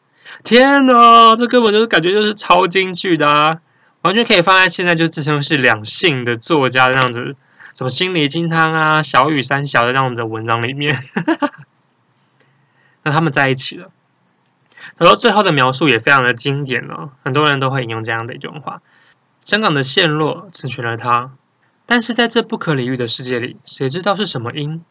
[0.43, 3.59] 天呐，这根本就是感觉就是超京剧的啊，
[4.03, 7.37] 完全可以放在现在就自称是两性的作家这样子，
[7.77, 10.97] 什么心灵鸡汤啊、小雨三小的这样子的文章里面。
[13.05, 13.91] 那他们在一起了。
[14.97, 18.81] 然后最后的描述也非常的经典哦，很多人都会引用这样的一段话：
[19.45, 21.31] 香港的陷落成全了他，
[21.93, 24.83] 但是在这不可理喻的世界里，谁知道是什么因，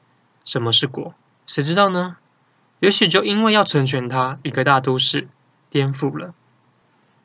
[0.45, 1.15] 什么是果？
[1.47, 2.17] 谁知道呢？
[2.79, 5.27] 也许就因为要成全他，一个大都市
[5.71, 6.35] 颠覆了。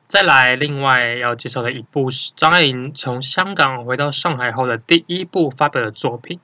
[0.07, 6.41] 再来，另外要介绍的一部是张爱玲从香港回到上海后的第一部发表的作品。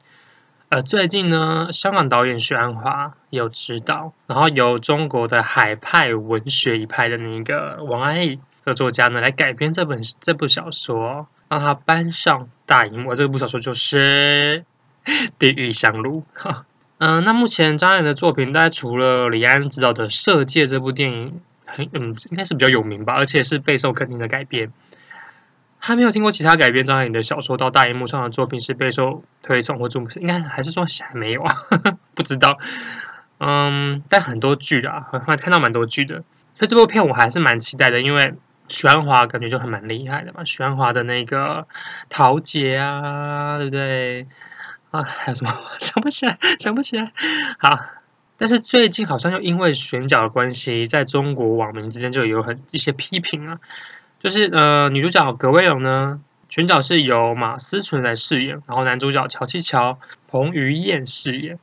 [0.69, 13.15] 呃，最近呢，香港导演许鞍华有指导，然后由中国的海派文学一派的那个王安忆的作家呢来改编这本这部小说，让他搬上大荧幕。
[13.15, 14.65] 这部小说就是
[15.39, 16.25] 《地狱香炉》。
[16.97, 24.73] 嗯、那目前张爱玲的作品，大概除了李安执导的《色戒》这部电影很嗯，应该是比较有名吧，而且是备受肯定的改编。
[25.79, 31.55] 还没有听过其他改编张爱玲的小说到大荧幕上的作品是备受推崇或注目，应该还是说还没有啊？
[32.15, 32.57] 不知道。
[33.41, 36.23] 嗯，但很多剧的啊，还看到蛮多剧的，
[36.55, 38.33] 所以这部片我还是蛮期待的，因为
[38.73, 40.43] 许鞍华感觉就很蛮厉害的嘛。
[40.45, 41.39] 许鞍华的那个
[42.09, 44.27] 《桃姐》啊，对不对？
[44.91, 46.39] 啊，还有什么 想不起来？
[46.59, 47.13] 想不起来。
[47.59, 47.79] 好，
[48.39, 53.59] 但是最近好像又因为选角的关系，在中国网民之间就有很一些批评啊。
[54.19, 61.59] 就是呃，女主角葛薇龙呢，选角是由马思纯来饰演，然后男主角乔七乔、彭于晏饰演。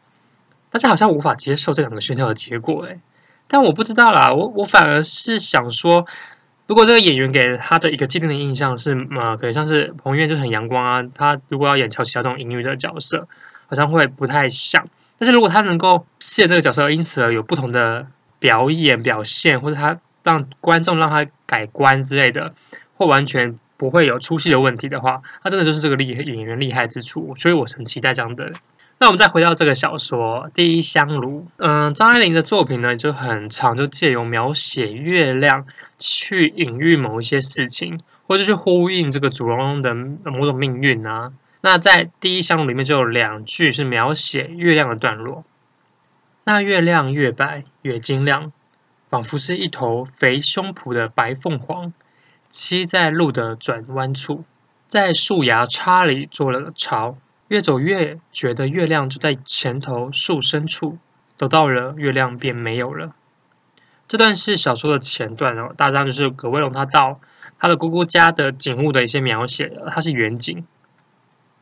[0.69, 2.99] 大家好像无法接受这两个选角的结果诶，
[3.47, 6.05] 但我不知道啦，我我反而是想说，
[6.69, 13.27] 如果这个演员给他的一个既定的印象是，呃，可能像是彭于晏就很阳光啊，他如果要演乔琪这种阴郁的角色，
[13.67, 14.87] 好像会不太像。
[15.17, 18.07] 但是如果他能够饰演这个角色，因此而有不同的
[18.39, 19.99] 表演表现，或者他。
[20.21, 22.53] 让观众让他改观之类的，
[22.97, 28.51] 或完全不会有出戏的问题的话，那真的就是这个厉演员厉害之处，所以我很期待这样的。
[28.99, 35.65] 那我们再回到这个小说《第一香炉》，嗯，张爱玲的作品呢就很长，就借由描写月亮
[35.99, 41.33] 去隐喻某一些事情，或者去呼应这个主人公的某种命运啊。
[41.61, 45.43] 那在《第一香炉》里面就有两句是描写月亮的段落，
[46.45, 48.51] 那月亮越白越晶亮。
[49.09, 51.91] 仿佛是一头肥胸脯的白凤凰，
[52.51, 54.45] 栖在路的转弯处，
[54.87, 57.17] 在树芽叉里做了巢。
[57.47, 60.99] 越走越觉得月亮就在前头树深处，
[61.35, 63.15] 走到了月亮便没有了。
[64.09, 67.19] 这段是小说的前段然后，大章就是葛威龙他到
[67.59, 70.65] 他的姑姑家的景物的一些描写，它是远景，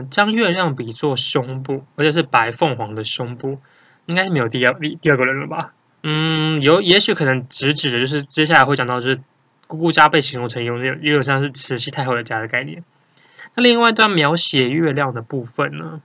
[0.09, 3.59] 将月亮比作胸部，而且是白凤凰的胸部，
[4.05, 5.73] 应该是没有第二第二个人了吧？
[6.03, 9.19] 嗯，有，也许可能直指的就是接下来会讲到，就是
[9.67, 12.81] 姑姑家被形容成有点有点像是慈禧太后的家的概念。
[13.55, 15.99] 那另外一段描写月亮的部分呢，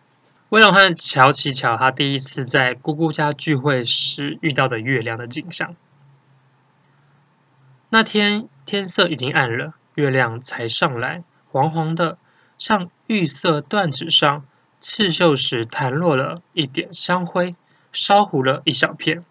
[0.49, 5.77] 为了看乔琪乔他第一次在姑姑家聚会时遇到的月亮的景象。
[7.95, 12.17] 那天天色已经暗了，月亮才上来，黄黄的，
[12.57, 14.47] 像玉色缎纸上
[14.81, 17.55] 刺绣时弹落了一点香灰，
[17.93, 19.23] 烧糊了一小片。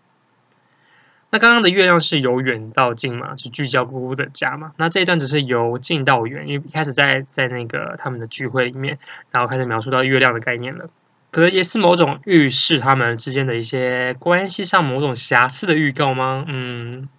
[1.32, 4.74] 那刚刚的月亮是由远到近嘛，是聚焦姑姑的家嘛。
[4.78, 9.00] 那这一段只是由近到远，因为一开始在在那个他们的聚会里面，
[9.32, 10.88] 然后开始描述到月亮的概念了，
[11.32, 16.46] 可能也是某种预示他们之间的一些关系上某种瑕疵的预告吗？
[16.48, 17.10] 嗯，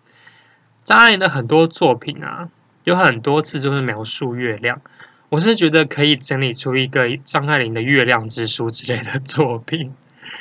[0.85, 2.49] 张爱玲的很多作品啊，
[2.85, 4.81] 有很多次就是描述月亮，
[5.29, 9.93] 我是觉得可以整理出一个张爱玲的月亮之书之类的作品。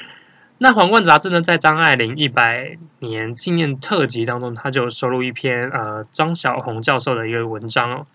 [0.57, 8.05] 那《皇冠》杂志呢，在张爱玲一百年纪念特辑当中，它就收录一篇呃张小红教授的一个文章哦。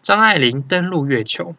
[0.00, 1.54] 张爱玲登陆月球，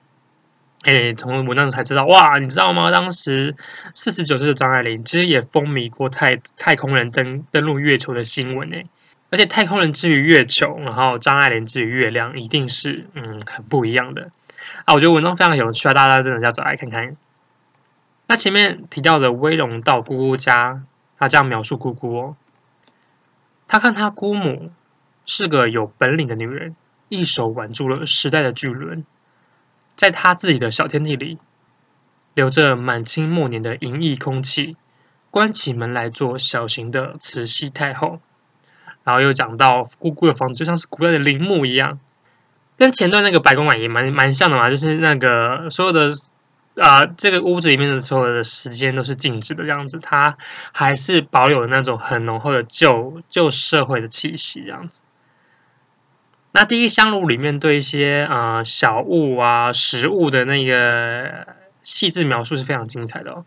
[0.83, 2.89] 哎，从文章才知道哇，你知道吗？
[2.91, 3.55] 当时
[3.93, 8.85] 四十九岁的张爱玲其实也风靡过太太空人登登陆月球的新闻哎，
[9.31, 14.31] 而且太空人之于月球，然后张爱玲之于月亮，一定是嗯很不一样的
[14.85, 14.93] 啊。
[14.93, 17.17] 我觉得文章非常有趣啊，大家真的要找来看看。
[18.27, 20.83] 那前面提到的威龙到姑姑家，
[21.17, 22.35] 他这样描述姑姑哦，
[23.67, 24.71] 他看他姑母
[25.25, 26.75] 是个有本领的女人，
[27.09, 29.03] 一手挽住了时代的巨轮，
[29.95, 31.39] 在他自己的小天地里，
[32.33, 34.77] 留着满清末年的淫逸空气，
[35.29, 38.19] 关起门来做小型的慈禧太后。
[39.05, 41.99] 然后又讲到姑姑的房子就像是古代的陵墓一样，
[42.75, 46.09] 跟前段那个白公馆也蛮蛮像的嘛，就是那个所有的
[46.77, 50.35] 啊、呃，这个屋子里面的所有的时间都是静止的这样子，它
[50.73, 55.01] 还是保有那种很浓厚的旧旧社会的气息这样子。
[56.51, 61.45] 那第一香炉里面对一些啊、小物啊食物的那个
[61.83, 63.45] 细致描述是非常精彩的哦。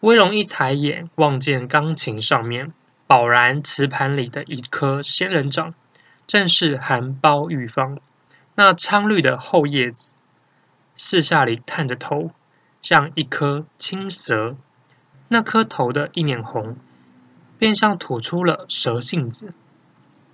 [0.00, 2.72] 威龙一抬眼望见钢琴上面。
[3.08, 5.74] 宝然瓷盘里的一颗仙人掌，
[6.26, 7.98] 正是含苞欲放。
[8.54, 10.06] 那苍绿的厚叶子，
[10.94, 12.30] 四下里探着头，
[12.82, 14.56] 像一颗青蛇。
[15.28, 16.76] 那颗头的一脸红，
[17.58, 19.52] 便像吐出了蛇信子。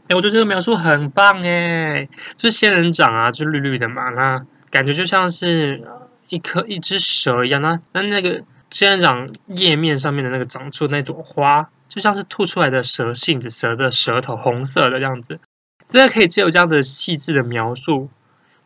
[0.09, 5.87] 哎，我觉得这个描述很棒哎，这仙人掌啊，就绿绿的嘛，那感觉就像是
[6.29, 7.63] 一颗一只蛇一样。
[7.63, 11.71] 那那那个仙人掌叶面上面的那个长出的那朵花。
[11.87, 15.39] 就像是吐出来的蛇信子，蛇的舌头红色的样子，
[15.87, 18.09] 真的可以借由这样的细致的描述，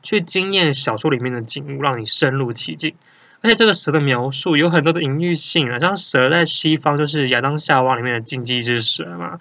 [0.02, 2.94] 去惊艳小说里面的景物，让你深入其境。
[3.42, 9.40] 而且这个蛇的描述有很多的隐喻性啊，像蛇在西方就是亚当夏娃里面的禁忌之蛇嘛，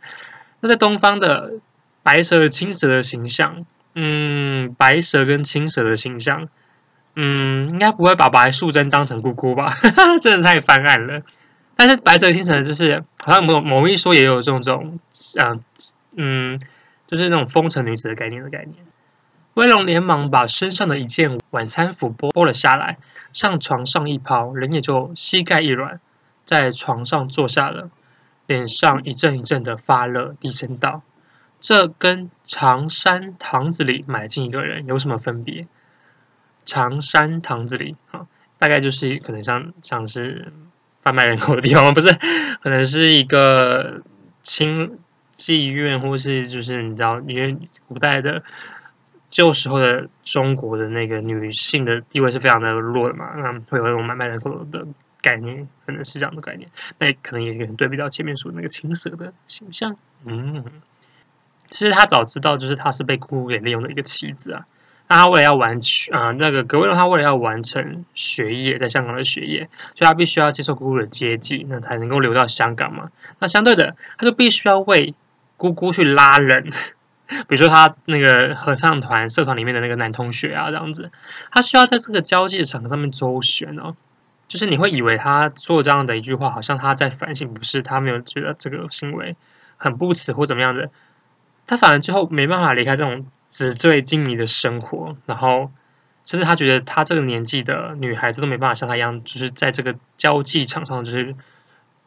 [0.59, 1.53] 那在东方的
[2.03, 6.49] 白蛇、青蛇的形象，嗯，白蛇跟青蛇的形象，
[7.19, 9.67] 嗯，应该不会把白素贞当成姑姑吧？
[10.21, 11.23] 真的太翻案了。
[11.75, 14.99] 但是白蛇青蛇就是好像某某一说也有这种这种，
[15.41, 15.63] 嗯
[16.15, 16.59] 嗯，
[17.07, 18.85] 就是那种风尘女子的概念的概念。
[19.55, 22.97] 威龙连忙把身上的一件晚餐服剥剥了下来，
[23.33, 25.99] 向床上一抛，人也就膝盖一软，
[26.45, 27.89] 在床上坐下了，
[28.45, 31.01] 脸上一阵一阵的发热，低声道
[31.59, 35.65] ：“这跟长山堂子里买进一个人有什么分别？”
[36.67, 38.27] 长山堂子里啊，
[38.59, 40.53] 大概就是可能像像是。
[41.03, 42.13] 贩卖人口的地方 不是，
[42.61, 44.01] 可能是一个
[44.43, 44.99] 清
[45.37, 48.43] 妓院，或是就是你知道，因为古代的
[49.29, 54.85] 旧时候的中国的那个女性的地位是非常的弱的嘛，那会有那种买卖人口的
[55.21, 56.69] 概念，可能是这样的概念。
[56.99, 59.95] 那可能也可能对比到前面说的那个青蛇的形象。
[60.25, 60.65] 嗯，
[61.69, 64.65] 其实他早知道，就是他是被姑姑给利用的一个棋子啊。
[65.09, 73.09] 那他为了要完成啊，那个格威，他为了要完成学业，在香港的学业，所以他必须要接受姑姑的接济，那才能够留到香港嘛。
[73.39, 75.15] 那相对的，他就必须要为
[75.55, 76.67] 姑姑去拉人，
[77.47, 81.09] 比如说他那个合唱团社团里面的那个男同学啊，这样子，
[81.51, 83.95] 他需要在这个交际场上面周旋哦。
[84.49, 89.37] 就是你会以为他说这样的一句话，好像他在反省，不是他没有觉得这个行为
[89.77, 90.89] 很不耻或怎么样的，
[91.65, 93.25] 他反而最后没办法离开这种。
[93.49, 95.71] 纸醉金迷的生活，然后
[96.25, 101.35] 甚至他觉得他这个年纪的女孩子都没办法像他一样，就是在这个交际场上，就是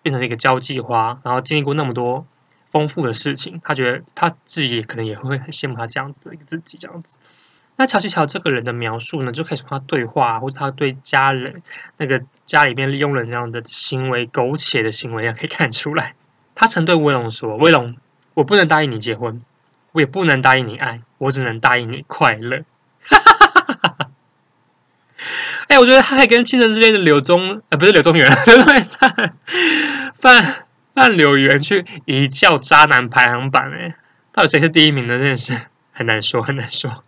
[0.02, 2.26] 变成一个交际花，然后经历过那么多
[2.66, 7.16] 丰富的事情，他觉得他自己也可能也会很羡慕他这样的一个自己这样子。
[7.76, 11.62] 那乔西乔这个人的描述呢，就可以从他对话或者他对家人
[11.96, 16.14] 那个家里面利用人这样的行为苟且的行为也可以看出来。
[16.54, 17.96] 他曾对威龙说：“威龙，
[18.34, 19.40] 我不能答应你结婚。”
[19.92, 22.64] 我也不能答应你爱，我只能答应你快乐。
[23.02, 23.96] 哈哈哈
[25.68, 29.36] 哎、我觉得他还跟《倾城之恋》的柳宗，呃，不是柳宗元， 柳宗元范
[30.14, 33.94] 范范柳元去一较渣男排行榜，哎，
[34.32, 35.18] 到底谁是第一名呢？
[35.18, 35.56] 真的是
[35.92, 37.04] 很难说，很难说。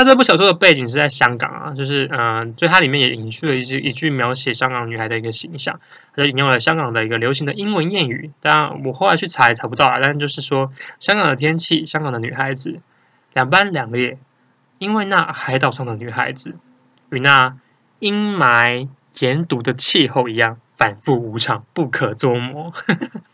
[0.00, 5.78] 那这部小说的背景是在香港啊，就是嗯、呃，就它里面也引述了一句一句描写香港女孩的一个形象，
[6.16, 8.30] 它就引用了香港的一个流行的英文谚语。
[8.40, 12.80] 当然，我后来去查也查不到啊，但就是说，香港的天气，香港的女孩子，
[13.34, 14.16] 两班两列，
[14.78, 16.54] 因为那海岛上的女孩子
[17.10, 17.58] 与那
[17.98, 22.72] 阴霾严毒的气候一样，反复无常，不可捉摸。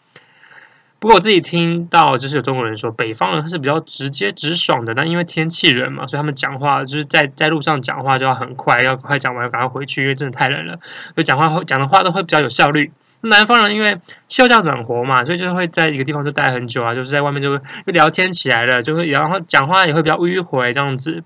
[0.98, 4.94] 不过我自己听到，就是有中国人说，北方人他是比较直接直爽的。
[4.94, 10.78] 但因为天气冷嘛，所以他们讲话就是在在路上讲话就要很快，要快讲完赶快回去，因为真的太冷了，
[11.14, 12.90] 所以讲话讲的话都会比较有效率。
[13.20, 21.22] 南方人因为气候较暖和嘛，所以就会在一个地方就待很久啊，就是在外面就就聊天起来了，就会然后讲话也会比较迂回这样子。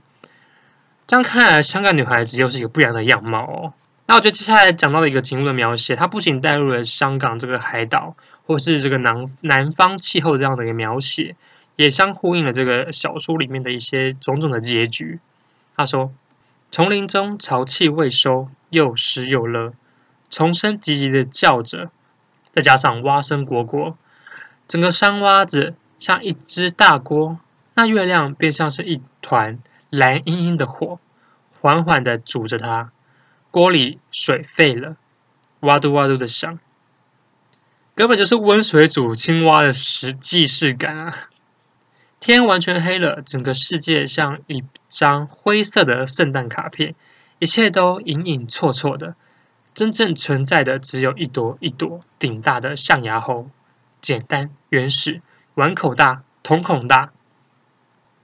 [1.07, 3.73] 这样看来，香港女孩子又是一个不一样的样貌哦。
[4.07, 8.17] 那我觉得接下来讲到的一个景物的描写，它不仅带入了香港这个海岛。
[8.51, 11.37] 或是这个南南方气候这样的一个描写，
[11.77, 15.21] 也相呼应了这个小说里面的一些种种的结局。
[15.77, 16.13] 他说
[16.73, 19.73] ：“丛林中潮气未收，又湿又热，
[20.31, 21.93] 虫声急急的叫着，
[22.51, 23.95] 再加上蛙声蝈蝈，
[24.67, 27.39] 整个山洼子像一只大锅，
[27.75, 30.99] 那月亮便像是一团蓝茵茵的火，
[31.61, 32.91] 缓缓的煮着它。
[33.53, 34.97] 锅里水沸了，
[35.61, 36.59] 哇嘟哇嘟的响，
[37.95, 41.29] 根本就是温水煮青蛙的实既视感啊！
[42.19, 46.95] 天完全黑了，整个世界像一张灰色的圣诞卡片，
[47.39, 49.15] 一切都隐隐绰绰的。
[49.73, 53.49] 真正存在的只有一朵一朵顶大的象牙猴，
[54.01, 55.23] 简单原始，
[55.55, 57.13] 碗口大，瞳孔大。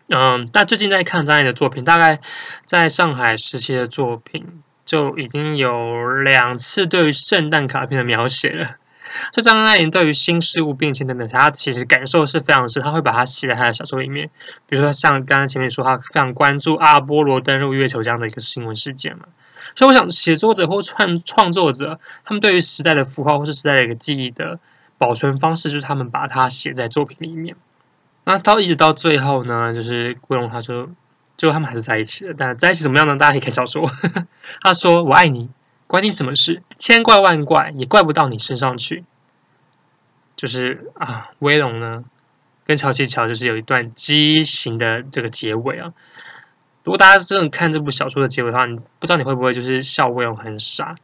[0.09, 2.21] 嗯，但最近在看张爱的作品，大概
[2.64, 8.77] 在上海时期的作品就已经有两次对于圣诞卡片的描写了。
[9.33, 14.31] 就张爱玲对于新事物变迁等等，她其实感受是非常深，她会把它写在她的小说里面。
[14.69, 19.25] 比如说像刚刚前面说，她非常关注阿波罗登陆月球这样的一个新闻事件嘛。
[19.75, 24.59] 所以我想，写作者或创创作者，他们对于时代的符号或是时代的一个记忆的
[24.97, 27.57] 保存方式，就是他们把它写在作品里面。
[28.25, 30.89] 那到一直到最后呢，就是桂荣他就
[31.37, 32.35] 最后他们还是在一起了。
[32.37, 33.17] 但在一起怎么样呢？
[33.17, 33.87] 大家可以看小说。
[34.62, 35.51] 他说：“我爱你，
[35.87, 36.62] 关你什么事？
[36.78, 39.05] 千怪万怪也怪不到你身上去。”
[40.37, 42.05] 就是啊，威龙呢
[42.66, 45.95] 跟乔琪乔就是有一段畸形的这个结尾啊。
[46.84, 50.95] 如果大家真的看这部小说的结尾的话，你不知道你会不会就是笑威龙很傻，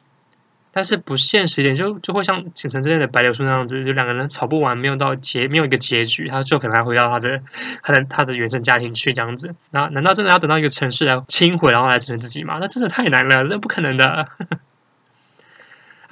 [0.71, 7.41] 但是不现实一点，就就会像倾城之恋的白流苏那样子，就两个人吵不完，没有到结，没有一个结局，他就可能还回到他的
[7.83, 9.55] 他的他的原生家庭去这样子。
[9.71, 12.59] 那难道真的要等到一个城市来清毁，然后来承认自己吗？
[12.61, 14.29] 那真的太难了，那不可能的。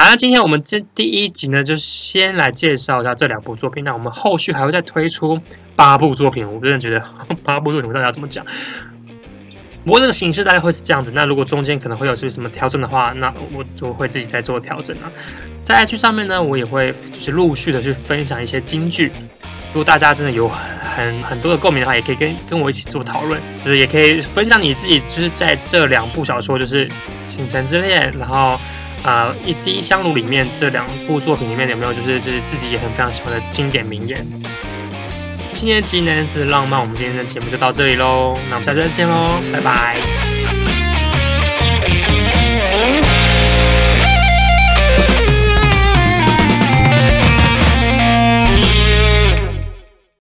[0.01, 3.85] 好，那今天我们这第一集呢，就先来介绍一下这两部作品。
[3.85, 5.39] 那我们后续还会再推出
[5.77, 7.05] 八部作品，我真的觉得
[7.45, 8.43] 八部作品，我到底要怎么讲？
[9.85, 11.13] 不过这个形式大概会是这样子。
[11.15, 15.13] 那如果中间可能会有些什么调整的话，那我就会自己再做调整啊。
[15.63, 19.13] 在 IG 上面呢，我也会就是陆续的去分享一些金句。
[19.67, 26.89] 如果大家真的有很很多的共鸣的话，也可以跟跟我一起做讨论，就是也可以分享你自己就是在这两部小说，就是
[27.27, 28.59] 《倾城之恋》，然后
[29.05, 34.27] 呃《一滴香炉》里面这两部作品里面有没有就是就是自己也很非常喜欢的经典名言。
[35.53, 40.40] 七年级男子浪漫，我们今天的节目就到这里喽，那我们下次再见喽，拜拜。